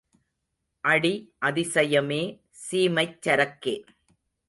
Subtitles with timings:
[0.83, 1.11] அடி
[1.41, 2.21] அதிசயமே,
[2.63, 3.75] சீமைச் சரக்கே!